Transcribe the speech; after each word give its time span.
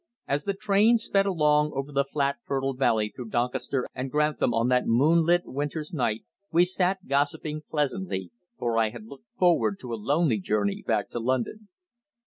As 0.27 0.45
the 0.45 0.55
train 0.55 0.97
sped 0.97 1.27
along 1.27 1.73
over 1.75 1.91
the 1.91 2.03
flat 2.03 2.37
fertile 2.47 2.75
country 2.75 3.13
through 3.15 3.29
Doncaster 3.29 3.85
and 3.93 4.09
Grantham 4.09 4.51
on 4.51 4.67
that 4.69 4.87
moonlit 4.87 5.43
winter's 5.45 5.93
night 5.93 6.23
we 6.51 6.65
sat 6.65 7.07
gossiping 7.07 7.61
pleasantly, 7.69 8.31
for 8.57 8.79
I 8.79 8.89
had 8.89 9.05
looked 9.05 9.27
forward 9.37 9.77
to 9.81 9.93
a 9.93 10.01
lonely 10.01 10.39
journey 10.39 10.81
back 10.87 11.11
to 11.11 11.19
London. 11.19 11.69